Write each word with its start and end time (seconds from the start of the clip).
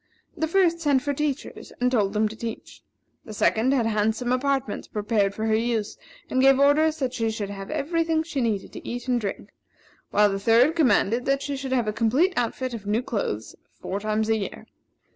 The 0.35 0.47
first 0.47 0.79
sent 0.79 1.03
for 1.03 1.13
teachers, 1.13 1.71
and 1.79 1.91
told 1.91 2.13
them 2.13 2.27
to 2.27 2.35
teach 2.35 2.81
her; 3.23 3.27
the 3.29 3.33
second 3.35 3.71
had 3.71 3.85
handsome 3.85 4.31
apartments 4.31 4.87
prepared 4.87 5.35
for 5.35 5.45
her 5.45 5.53
use, 5.53 5.95
and 6.27 6.41
gave 6.41 6.59
orders 6.59 6.97
that 6.97 7.13
she 7.13 7.29
should 7.29 7.51
have 7.51 7.69
every 7.69 8.03
thing 8.03 8.23
she 8.23 8.41
needed 8.41 8.73
to 8.73 8.89
eat 8.89 9.07
and 9.07 9.21
drink; 9.21 9.49
while 10.09 10.31
the 10.31 10.39
third 10.39 10.75
commanded 10.75 11.25
that 11.25 11.43
she 11.43 11.55
should 11.55 11.71
have 11.71 11.87
a 11.87 11.93
complete 11.93 12.33
outfit 12.35 12.73
of 12.73 12.87
new 12.87 13.03
clothes 13.03 13.55
four 13.79 13.99
times 13.99 14.27
a 14.27 14.37
year. 14.37 14.65